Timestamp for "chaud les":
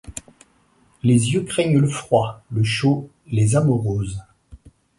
2.63-3.55